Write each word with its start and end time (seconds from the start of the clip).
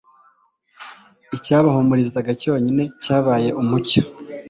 icyabahumurizaga 1.35 2.31
cyonyine 2.41 2.83
cyabaye 3.03 3.49
umucyo 3.61 4.01